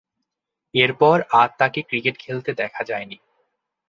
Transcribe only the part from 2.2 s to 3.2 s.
খেলতে দেখা যায়নি।